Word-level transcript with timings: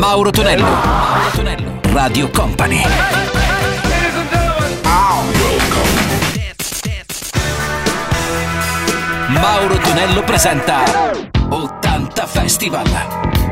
Mauro 0.00 0.30
Tonello. 0.30 0.62
Mauro 0.62 1.30
Tonello. 1.34 1.80
Radio 1.92 2.30
Company. 2.30 2.82
Mauro 9.28 9.76
Tonello 9.76 10.22
presenta 10.24 10.84
80 11.50 12.26
Festival. 12.26 12.86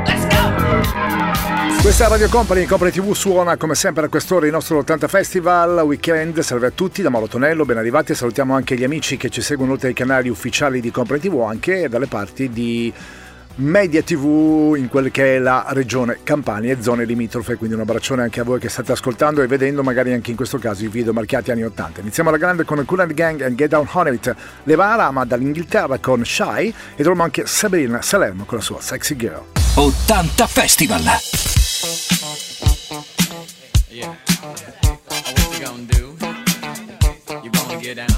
Let's 0.07 0.27
go! 0.29 1.83
Questa 1.83 2.09
Radio 2.09 2.31
Company, 2.31 2.65
Company 2.65 2.93
TV 2.93 3.13
suona 3.13 3.59
come 3.59 3.75
sempre 3.75 4.07
a 4.07 4.09
quest'ora 4.09 4.47
il 4.47 4.53
nostro 4.53 4.79
80 4.79 5.07
Festival 5.07 5.83
Weekend. 5.85 6.41
Salve 6.41 6.69
a 6.69 6.71
tutti 6.71 7.03
da 7.03 7.11
Mauro 7.11 7.29
Tonello, 7.29 7.67
ben 7.67 7.77
arrivati 7.77 8.13
e 8.13 8.15
salutiamo 8.15 8.55
anche 8.55 8.75
gli 8.75 8.85
amici 8.85 9.19
che 9.19 9.29
ci 9.29 9.43
seguono 9.43 9.73
oltre 9.73 9.89
ai 9.89 9.95
canali 9.95 10.31
ufficiali 10.31 10.81
di 10.81 10.91
Company 10.91 11.21
TV, 11.21 11.43
anche 11.47 11.91
dalle 11.91 12.07
parti 12.07 12.49
di 12.49 12.91
Media 13.61 14.05
TV 14.05 14.77
in 14.77 14.89
quel 14.89 15.11
che 15.11 15.35
è 15.35 15.39
la 15.41 15.67
regione 15.71 16.21
Campania 16.23 16.73
e 16.73 16.81
zone 16.81 17.05
limitrofe, 17.05 17.57
quindi 17.57 17.75
un 17.75 17.81
abbraccione 17.81 18.23
anche 18.23 18.39
a 18.39 18.45
voi 18.45 18.61
che 18.61 18.69
state 18.69 18.93
ascoltando 18.93 19.43
e 19.43 19.49
vedendo 19.49 19.83
magari 19.83 20.13
anche 20.13 20.31
in 20.31 20.37
questo 20.37 20.59
caso 20.59 20.85
i 20.85 20.89
video 20.89 21.13
marchiati 21.13 21.51
anni 21.51 21.65
80. 21.65 22.01
Iniziamo 22.03 22.29
alla 22.29 22.39
grande 22.39 22.63
con 22.63 22.85
Cool 22.85 23.13
Gang 23.15 23.43
and 23.43 23.57
Get 23.57 23.71
Down 23.71 23.89
on 23.91 24.15
It, 24.15 24.33
Levara 24.63 25.11
ma 25.11 25.25
dall'Inghilterra 25.25 25.99
con 25.99 26.25
Shy 26.25 26.69
e 26.69 26.75
troviamo 26.95 27.25
anche 27.25 27.47
Sabrina 27.47 28.01
Salerno 28.01 28.45
con 28.45 28.59
la 28.59 28.65
sua 28.65 28.81
Sexy 28.81 29.17
Girl. 29.17 29.43
80 29.75 30.47
Festival! 30.47 31.03
Yeah. 33.91 34.15
What 35.09 35.59
you 35.59 35.65
gonna 35.65 35.83
do. 35.89 36.17
You 37.43 37.51
wanna 37.53 37.81
get 37.81 37.97
down? 37.97 38.18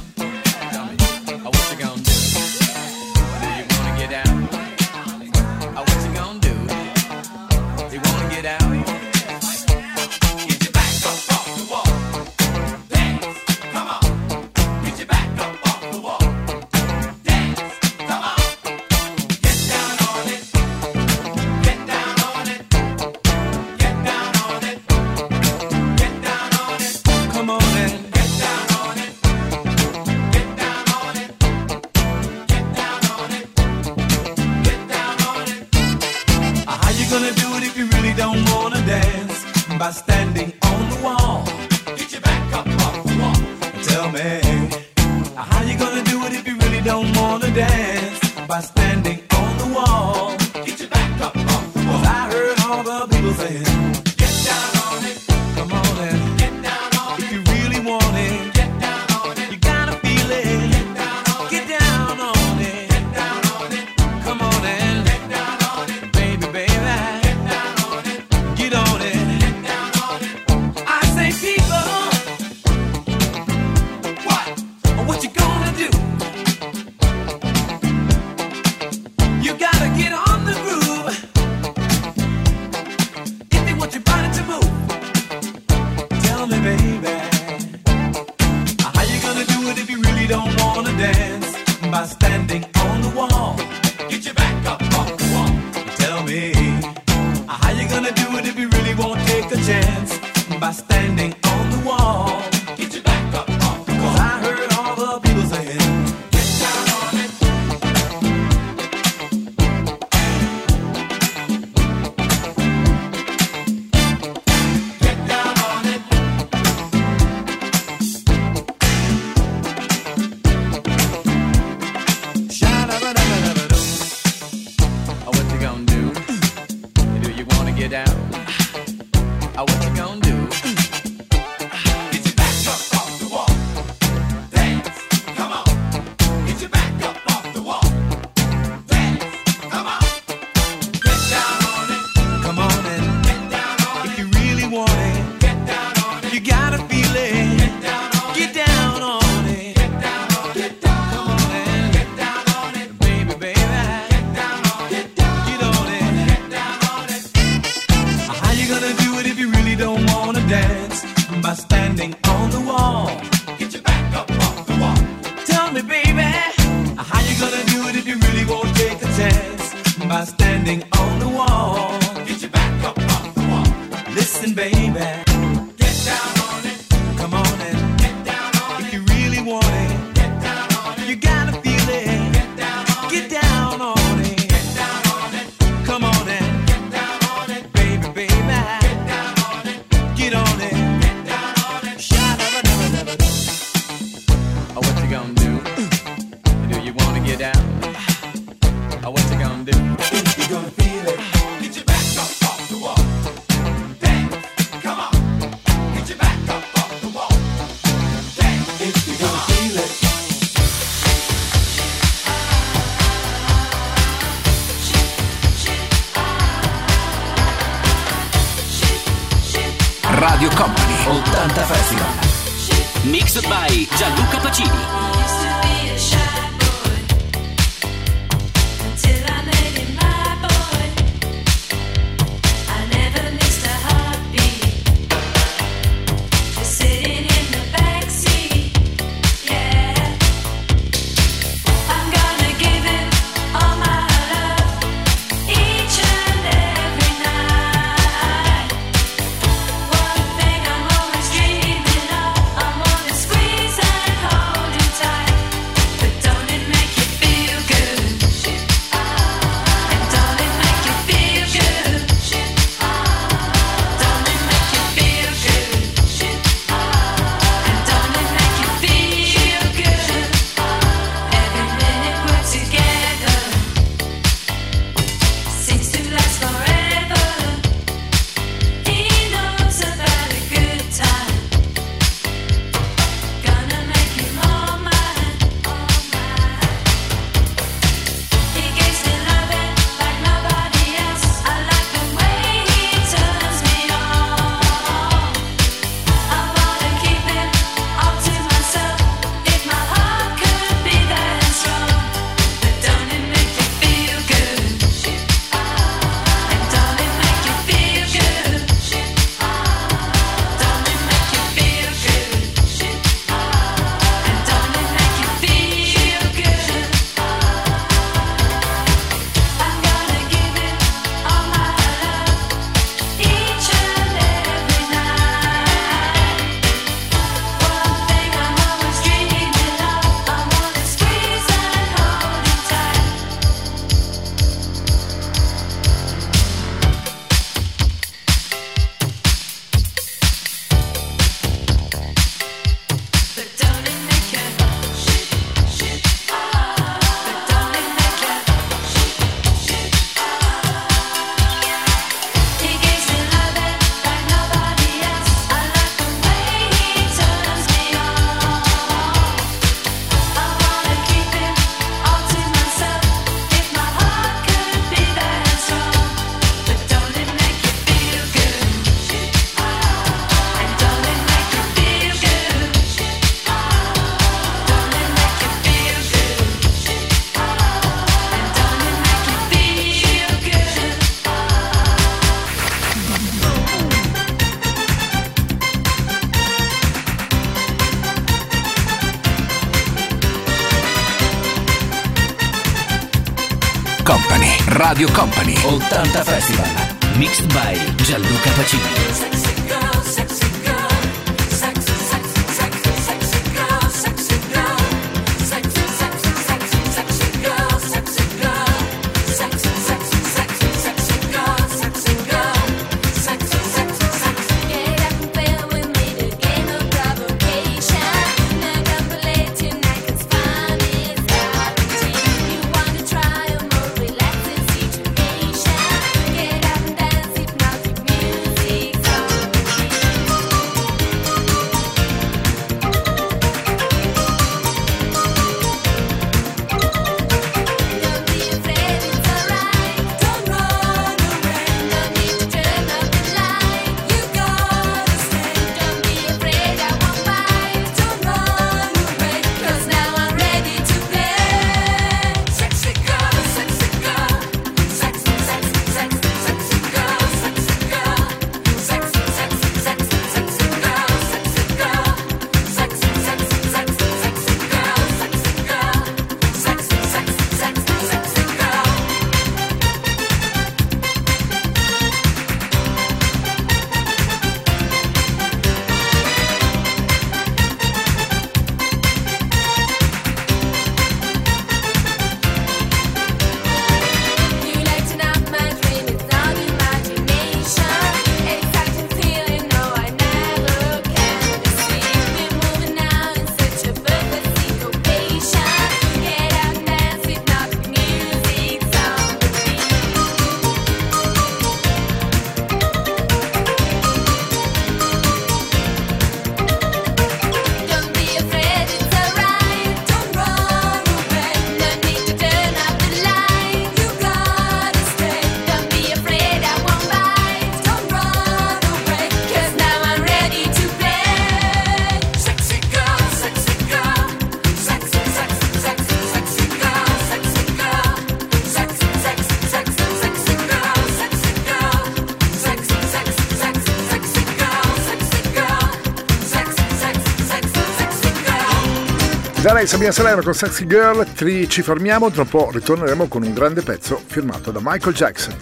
Da 539.61 539.75
lei 539.75 539.87
Sabina 539.87 540.11
Salerno 540.11 540.41
con 540.41 540.55
Sexy 540.55 540.87
Girl, 540.87 541.23
tri, 541.35 541.69
ci 541.69 541.83
fermiamo, 541.83 542.31
tra 542.31 542.43
un 542.43 542.49
po' 542.49 542.71
ritorneremo 542.73 543.29
con 543.29 543.43
un 543.43 543.53
grande 543.53 543.83
pezzo 543.83 544.19
firmato 544.27 544.71
da 544.71 544.81
Michael 544.83 545.15
Jackson. 545.15 545.55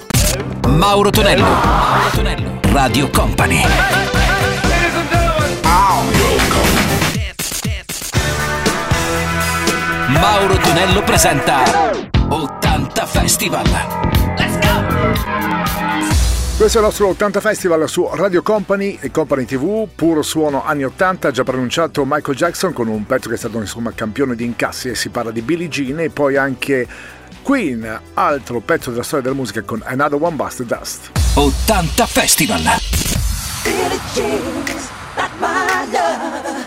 Mauro 0.68 1.10
Tonello, 1.10 1.42
Mauro 1.42 2.10
Tonello. 2.14 2.60
Radio 2.70 3.10
Company. 3.10 3.64
Mauro 10.06 10.56
Tonello 10.58 11.02
presenta 11.02 11.64
80 12.28 13.06
Festival. 13.06 14.17
Questo 16.58 16.78
è 16.78 16.80
il 16.80 16.88
nostro 16.88 17.06
80 17.10 17.40
Festival 17.40 17.88
su 17.88 18.10
Radio 18.14 18.42
Company 18.42 18.98
e 19.00 19.12
Company 19.12 19.44
TV, 19.44 19.86
puro 19.94 20.22
suono 20.22 20.64
anni 20.64 20.82
80, 20.82 21.30
già 21.30 21.44
pronunciato 21.44 22.04
Michael 22.04 22.36
Jackson 22.36 22.72
con 22.72 22.88
un 22.88 23.06
pezzo 23.06 23.28
che 23.28 23.36
è 23.36 23.38
stato 23.38 23.60
insomma 23.60 23.92
campione 23.92 24.34
di 24.34 24.44
incassi 24.44 24.88
e 24.88 24.96
si 24.96 25.10
parla 25.10 25.30
di 25.30 25.40
Billie 25.40 25.68
Jean 25.68 26.00
e 26.00 26.10
poi 26.10 26.36
anche 26.36 26.84
Queen, 27.42 28.00
altro 28.14 28.58
pezzo 28.58 28.90
della 28.90 29.04
storia 29.04 29.26
della 29.26 29.36
musica 29.36 29.62
con 29.62 29.80
Another 29.84 30.20
One 30.20 30.34
Bust 30.34 30.64
Dust. 30.64 31.12
80 31.34 32.06
Festival! 32.06 32.62
Billie 33.62 34.00
Jean's 34.12 34.90
not 35.14 35.30
my 35.38 35.86
love. 35.92 36.66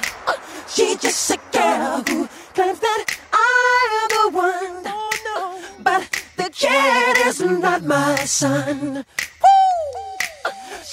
She 0.67 0.95
just 1.01 1.31
a 1.31 1.39
girl 1.51 2.01
who 2.07 2.29
claims 2.53 2.79
that 2.79 3.05
I 3.33 3.88
am 4.00 4.31
the 4.31 4.38
one. 4.38 4.93
But 5.83 6.07
the 6.38 6.50
kid 6.50 7.27
is 7.27 7.41
not 7.41 7.83
my 7.83 8.15
son. 8.24 9.03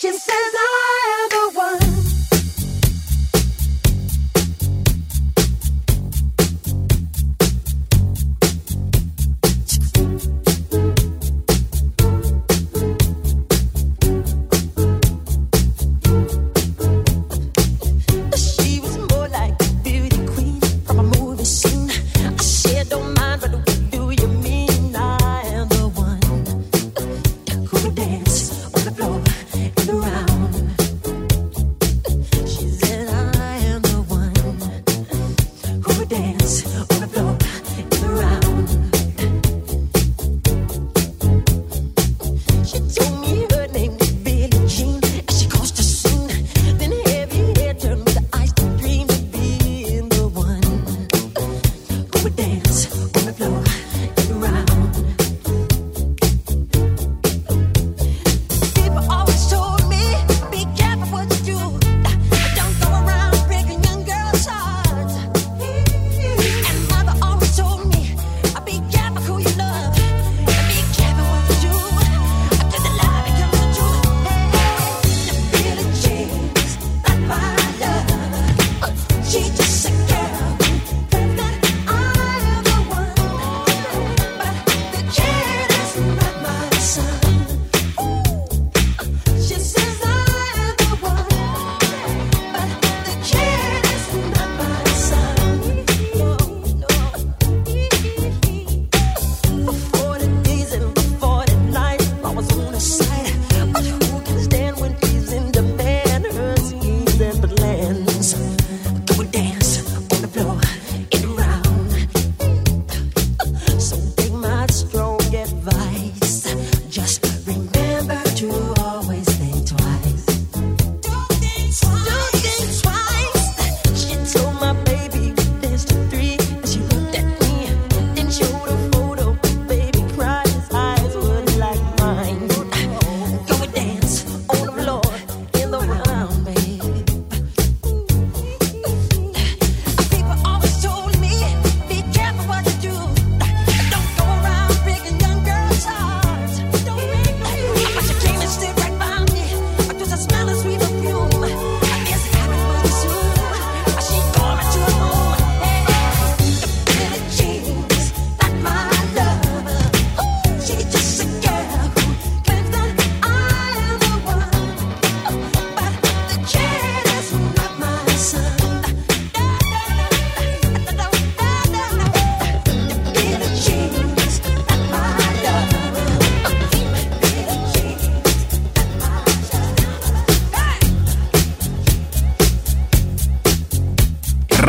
She 0.00 0.12
says 0.12 0.30
I 0.30 1.18
am 1.18 1.52
the 1.52 1.58
one. 1.58 1.87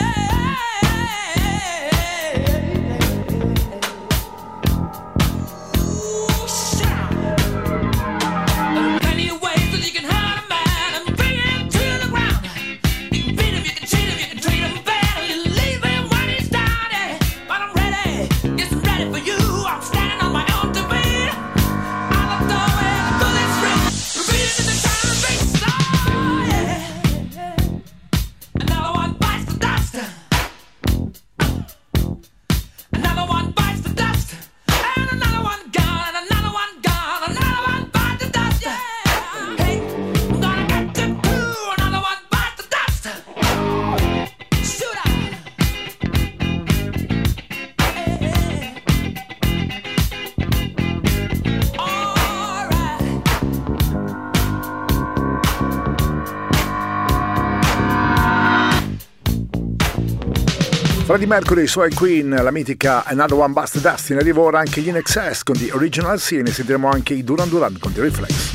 yeah. 0.00 0.69
Freddie 61.20 61.34
Mercury, 61.34 61.66
Swag 61.66 61.92
Queen, 61.92 62.30
la 62.30 62.50
mitica 62.50 63.04
Another 63.04 63.36
One 63.36 63.52
Bust 63.52 63.78
Dust 63.78 64.08
in 64.08 64.16
arrivo 64.16 64.42
ora 64.42 64.60
anche 64.60 64.80
gli 64.80 64.90
NXS 64.90 65.42
con 65.42 65.54
The 65.54 65.70
Original 65.70 66.18
Sea 66.18 66.38
e 66.38 66.42
ne 66.44 66.50
sentiremo 66.50 66.88
anche 66.88 67.12
i 67.12 67.22
Duran 67.22 67.50
Duran 67.50 67.78
con 67.78 67.92
The 67.92 68.00
Reflex. 68.00 68.52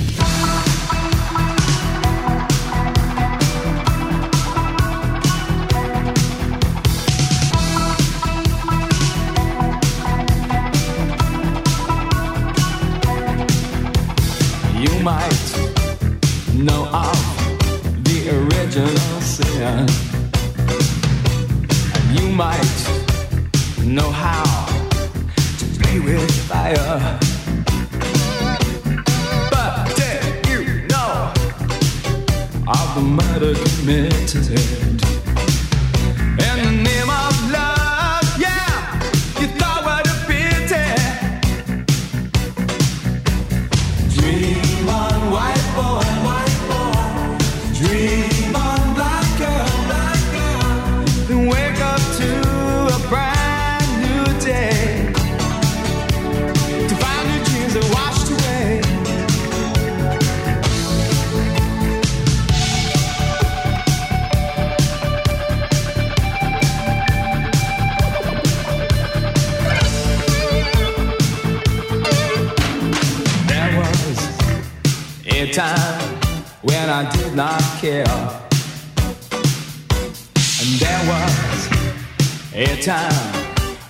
You 14.73 14.99
might 15.03 15.35
know 16.55 16.87
of 16.91 18.01
the 18.01 18.31
original 18.31 19.21
sin. 19.21 20.14
might 22.35 22.59
know 23.81 24.11
how 24.11 24.43
to 25.57 25.65
play 25.79 25.99
with 26.01 26.29
fire. 26.49 27.17
But 29.49 29.95
did 29.95 30.45
you 30.45 30.85
know 30.87 31.31
of 32.67 32.95
the 32.95 33.01
murder 33.01 33.53
committed? 33.53 34.94
time 82.85 83.33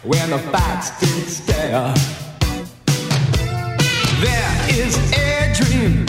when 0.03 0.29
the 0.29 0.39
facts 0.39 0.97
didn't 1.01 1.27
stare. 1.27 1.93
There 4.21 4.55
is 4.69 4.95
a 5.11 5.53
dream, 5.53 6.05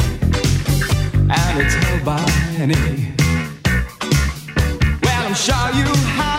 and 1.29 1.61
it's 1.61 1.75
held 1.75 2.05
by 2.05 2.25
many. 2.57 3.13
Well, 5.03 5.27
I'm 5.27 5.35
sure 5.35 5.69
you 5.75 5.93
have. 6.15 6.36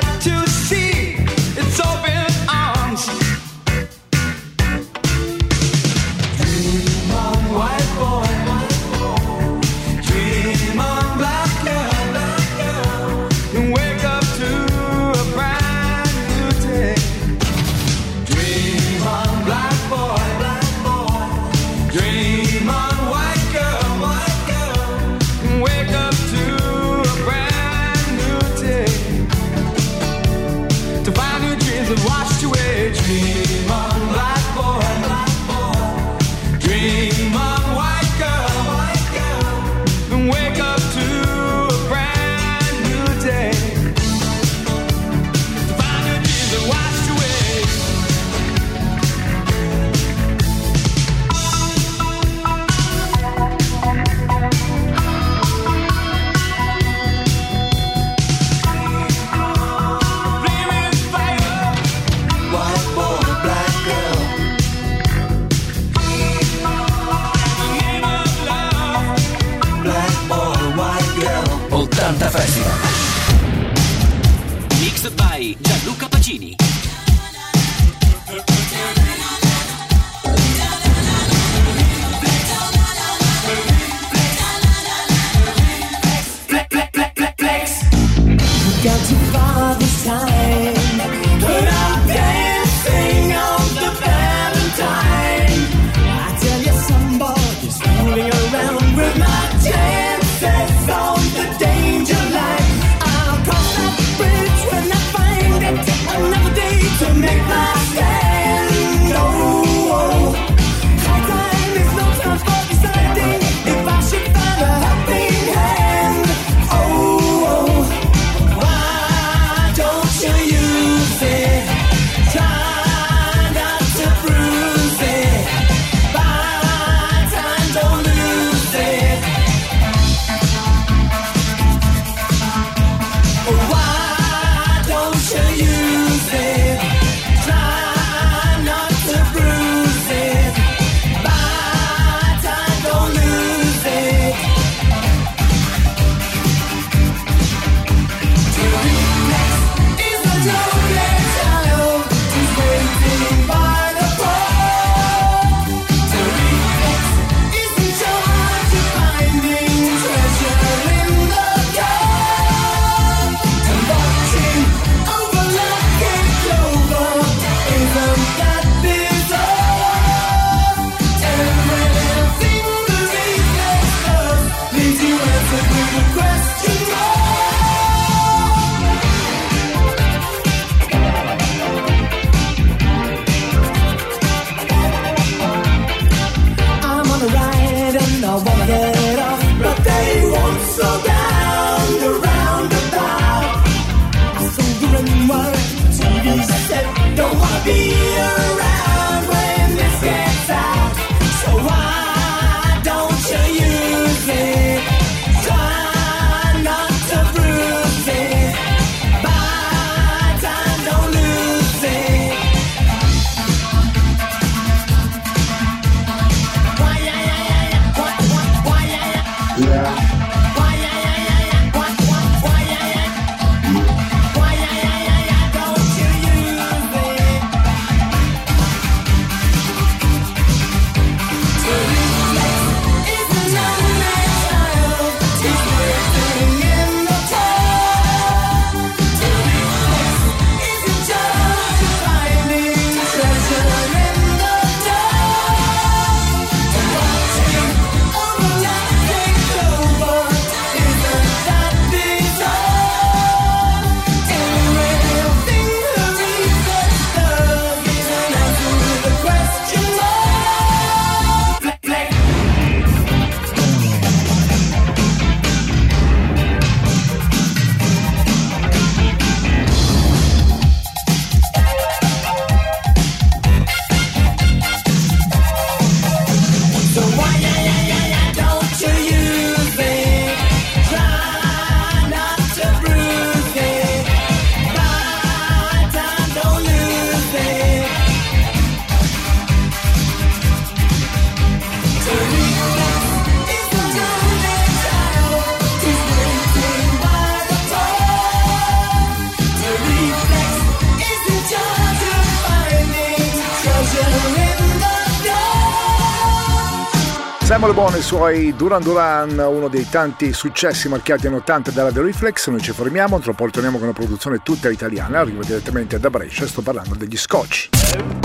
suoi 308.08 308.56
Duran 308.56 308.82
Duran, 308.82 309.38
uno 309.38 309.68
dei 309.68 309.86
tanti 309.90 310.32
successi 310.32 310.88
marchiati 310.88 311.28
anni 311.28 311.36
80 311.36 311.72
dalla 311.72 311.92
The 311.92 312.02
Reflex, 312.02 312.48
noi 312.48 312.62
ci 312.62 312.72
fermiamo, 312.72 313.20
tra 313.20 313.34
poco 313.34 313.52
torniamo 313.52 313.76
con 313.80 313.88
una 313.88 313.98
produzione 313.98 314.40
tutta 314.42 314.70
italiana, 314.70 315.20
arrivo 315.20 315.44
direttamente 315.44 316.00
da 316.00 316.10
Brescia, 316.10 316.48
sto 316.48 316.62
parlando 316.62 316.96
degli 316.96 317.18
Scotch. 317.18 317.68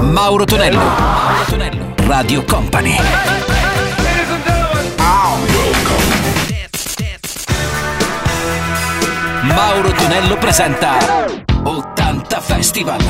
Mauro 0.00 0.44
Tonello, 0.44 0.78
Mauro 0.78 1.44
Tonello, 1.48 1.94
Radio 1.96 2.44
Company. 2.44 2.96
Mauro 9.42 9.90
Tonello 9.90 10.36
presenta 10.38 11.26
80 11.64 12.40
Festival. 12.40 13.00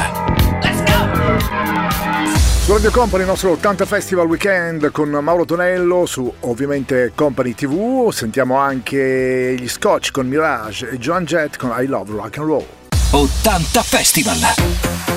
Let's 0.62 0.82
go! 0.84 2.41
Su 2.72 2.78
Radio 2.78 2.90
Company 2.90 3.24
il 3.24 3.28
nostro 3.28 3.50
80 3.50 3.84
Festival 3.84 4.26
Weekend 4.26 4.92
con 4.92 5.10
Mauro 5.10 5.44
Tonello 5.44 6.06
su 6.06 6.32
ovviamente 6.40 7.12
Company 7.14 7.52
TV, 7.52 8.10
sentiamo 8.10 8.56
anche 8.56 9.54
gli 9.58 9.68
Scotch 9.68 10.10
con 10.10 10.26
Mirage 10.26 10.88
e 10.88 10.96
Joan 10.96 11.26
Jett 11.26 11.58
con 11.58 11.70
I 11.76 11.84
Love 11.84 12.12
Rock 12.12 12.38
and 12.38 12.46
Roll. 12.46 12.64
80 13.10 13.82
Festival! 13.82 15.11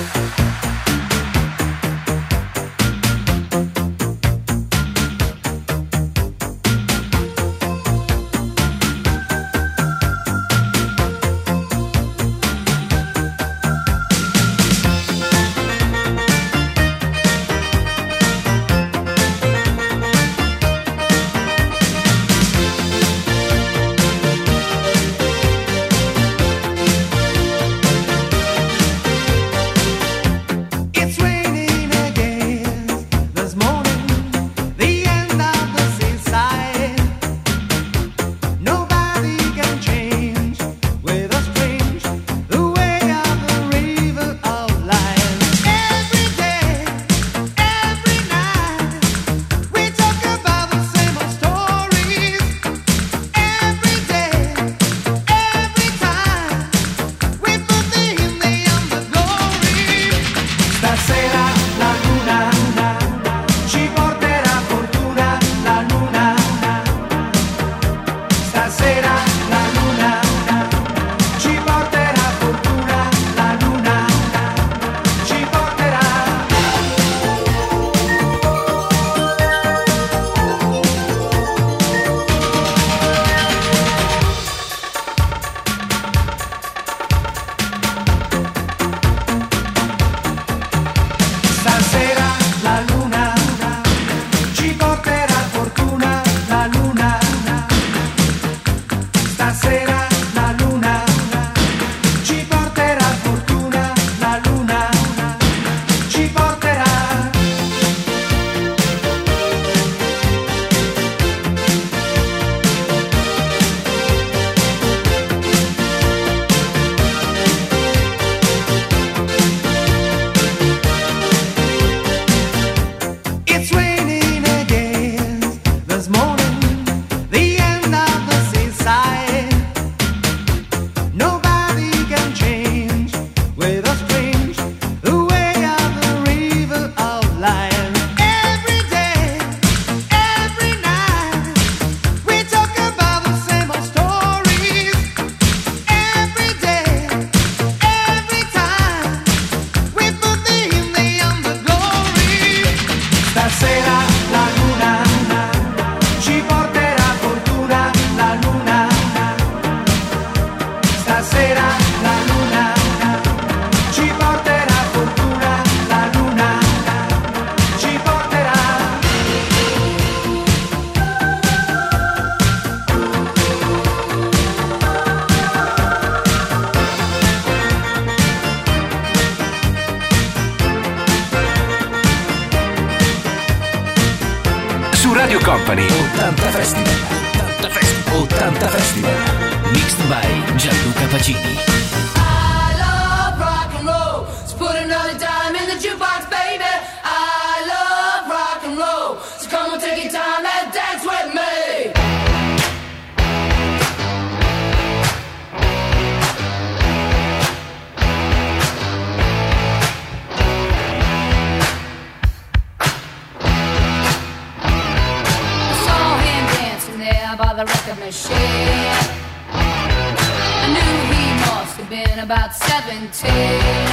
seventeen. 222.70 223.88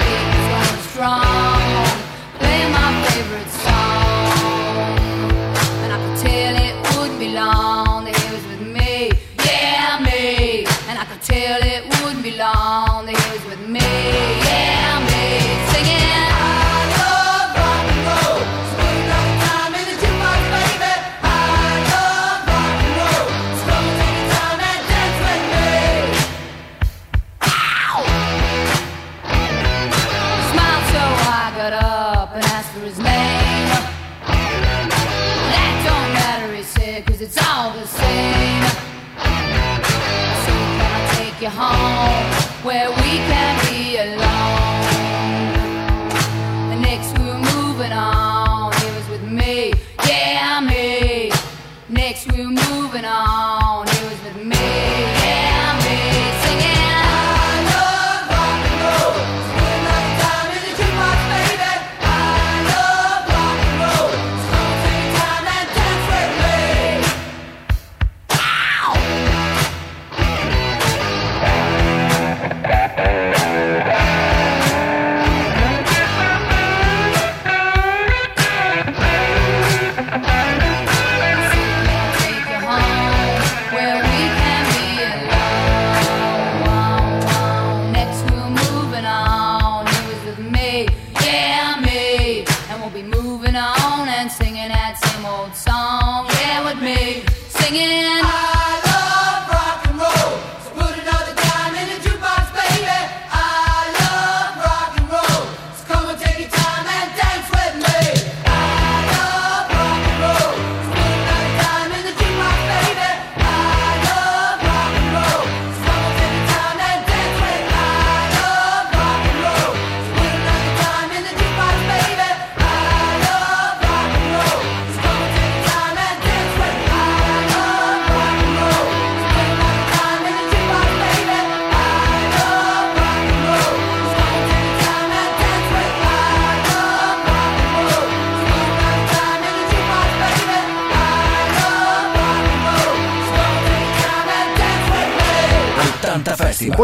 Beat 0.00 0.28
strong, 0.88 1.86
play 2.38 2.62
my 2.78 2.88
favorite 3.06 3.52
song, 3.64 5.30
and 5.82 5.90
I 5.92 5.98
could 6.02 6.18
tell 6.26 6.54
it 6.68 6.74
wouldn't 6.96 7.18
be 7.18 7.30
long 7.32 8.04
with 8.04 8.60
me, 8.76 9.10
yeah 9.44 9.98
me, 10.00 10.66
and 10.88 10.96
I 10.98 11.04
could 11.10 11.22
tell 11.22 11.60
it 11.62 11.82
wouldn't 12.02 12.22
be 12.22 12.32
long. 12.36 13.06
He 13.06 13.14
was 13.14 13.44
with 13.50 13.62
me, 13.68 13.80
yeah. 13.80 14.81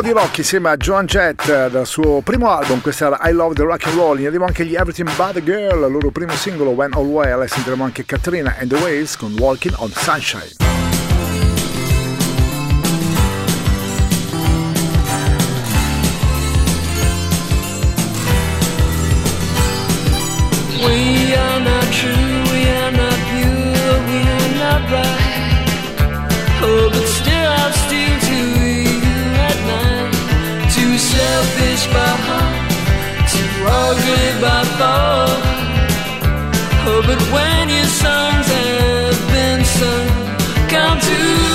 di 0.09 0.15
rock 0.15 0.39
insieme 0.39 0.71
a 0.71 0.77
Joan 0.79 1.05
Jett 1.05 1.69
dal 1.69 1.87
suo 1.87 2.23
primo 2.23 2.51
album, 2.51 2.81
questa 2.81 3.09
era 3.09 3.19
I 3.29 3.33
Love 3.33 3.55
the 3.55 3.63
Rock 3.63 3.89
and 3.89 3.95
Roll, 3.95 4.19
in 4.19 4.27
arrivo 4.27 4.47
anche 4.47 4.65
gli 4.65 4.75
Everything 4.75 5.07
But 5.17 5.33
the 5.33 5.43
Girl, 5.43 5.85
il 5.85 5.93
loro 5.93 6.11
primo 6.11 6.33
singolo 6.33 6.71
When 6.71 6.95
All 6.95 7.05
Well 7.05 7.43
e 7.43 7.49
sentiremo 7.49 7.85
anche 7.85 8.07
Katrina 8.07 8.57
and 8.59 8.71
the 8.71 8.77
Waves 8.77 9.19
con 9.19 9.35
Walking 9.39 9.75
on 9.77 9.91
Sunshine. 9.91 10.57
still, 27.07 27.51
I'm 27.51 27.73
still 27.73 28.18
selfish 31.39 31.87
by 31.95 32.13
heart, 32.27 32.71
too 33.33 33.51
ugly 33.85 34.29
by 34.43 34.61
thought. 34.79 35.43
Oh, 36.91 37.03
but 37.09 37.21
when 37.35 37.69
your 37.69 37.91
songs 38.03 38.47
have 38.59 39.19
been 39.35 39.63
sung, 39.79 40.09
come 40.69 40.99
to 40.99 41.48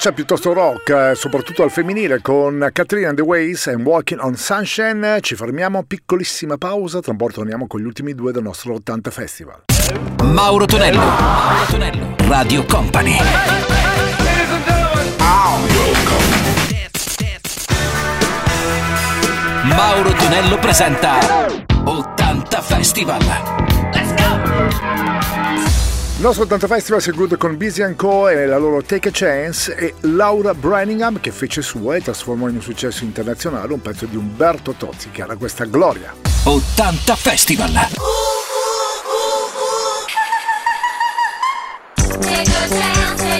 traccia 0.00 0.12
piuttosto 0.12 0.54
rock, 0.54 0.88
eh, 0.88 1.14
soprattutto 1.14 1.62
al 1.62 1.70
femminile, 1.70 2.22
con 2.22 2.70
Katrina 2.72 3.10
and 3.10 3.18
the 3.18 3.22
Ways 3.22 3.66
e 3.66 3.74
Walking 3.74 4.18
on 4.22 4.34
Sunshine. 4.34 5.20
Ci 5.20 5.34
fermiamo, 5.34 5.82
piccolissima 5.82 6.56
pausa, 6.56 7.00
tra 7.00 7.12
un 7.12 7.18
po' 7.18 7.28
torniamo 7.28 7.66
con 7.66 7.80
gli 7.80 7.84
ultimi 7.84 8.14
due 8.14 8.32
del 8.32 8.42
nostro 8.42 8.72
80 8.74 9.10
Festival. 9.10 9.62
Mauro 10.22 10.64
Tonello, 10.64 11.00
Mauro 11.00 11.64
Tonello, 11.68 12.14
Radio 12.28 12.64
Company. 12.64 13.16
Mauro 19.64 20.12
Tonello 20.12 20.58
presenta 20.60 21.18
80 21.84 22.60
Festival. 22.62 23.20
Let's 23.92 24.14
go! 24.14 25.79
Il 26.20 26.26
nostro 26.26 26.44
80 26.44 26.66
Festival 26.66 27.00
si 27.00 27.08
conclude 27.08 27.38
con 27.38 27.56
Busy 27.56 27.94
Co 27.94 28.28
e 28.28 28.44
la 28.44 28.58
loro 28.58 28.82
Take 28.82 29.08
a 29.08 29.10
Chance 29.10 29.74
e 29.74 29.94
Laura 30.00 30.52
Branningham 30.52 31.18
che 31.18 31.30
fece 31.30 31.62
sua 31.62 31.96
e 31.96 32.02
trasformò 32.02 32.46
in 32.48 32.56
un 32.56 32.60
successo 32.60 33.04
internazionale 33.04 33.72
un 33.72 33.80
pezzo 33.80 34.04
di 34.04 34.16
Umberto 34.16 34.74
Tozzi 34.76 35.08
che 35.08 35.22
era 35.22 35.36
questa 35.36 35.64
gloria. 35.64 36.14
80 36.44 37.16
Festival! 37.16 37.72
Take 42.20 42.50
a 42.50 42.68
chance. 42.68 43.39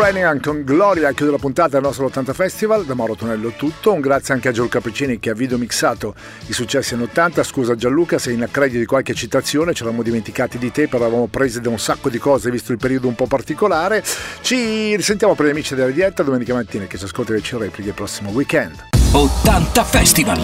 Ukrainian 0.00 0.40
con 0.40 0.64
Gloria 0.64 1.12
chiude 1.12 1.32
la 1.32 1.36
puntata 1.36 1.72
del 1.72 1.82
nostro 1.82 2.06
80 2.06 2.32
Festival. 2.32 2.86
Da 2.86 2.94
Mauro 2.94 3.16
Tonello 3.16 3.50
tutto. 3.50 3.92
Un 3.92 4.00
grazie 4.00 4.32
anche 4.32 4.48
a 4.48 4.50
Giorgio 4.50 4.70
Capricini 4.70 5.20
che 5.20 5.28
ha 5.28 5.34
video 5.34 5.58
mixato 5.58 6.14
i 6.46 6.54
successi 6.54 6.94
anni 6.94 7.02
80. 7.02 7.42
Scusa 7.42 7.74
Gianluca 7.74 8.18
se 8.18 8.32
in 8.32 8.42
accredito 8.42 8.78
di 8.78 8.86
qualche 8.86 9.12
citazione 9.12 9.74
ci 9.74 9.82
eravamo 9.82 10.02
dimenticati 10.02 10.56
di 10.56 10.72
te, 10.72 10.88
però 10.88 11.04
eravamo 11.04 11.26
presi 11.26 11.60
da 11.60 11.68
un 11.68 11.78
sacco 11.78 12.08
di 12.08 12.16
cose 12.16 12.50
visto 12.50 12.72
il 12.72 12.78
periodo 12.78 13.08
un 13.08 13.14
po' 13.14 13.26
particolare. 13.26 14.02
Ci 14.40 14.96
risentiamo 14.96 15.34
per 15.34 15.44
gli 15.44 15.50
amici 15.50 15.74
della 15.74 15.90
diretta 15.90 16.22
domenica 16.22 16.54
mattina 16.54 16.86
che 16.86 16.96
ci 16.96 17.04
ascolta 17.04 17.34
le 17.34 17.42
repliche 17.42 17.90
il 17.90 17.94
prossimo 17.94 18.30
weekend. 18.30 18.88
80 19.12 19.84
Festival! 19.84 20.40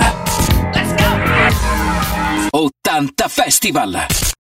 Let's 0.75 0.95
go! 2.51 2.59
80 2.59 3.29
Festival! 3.29 4.35